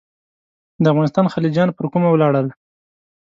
د 0.81 0.83
افغانستان 0.93 1.25
خلجیان 1.33 1.69
پر 1.77 1.85
کومه 1.93 2.09
ولاړل. 2.11 2.47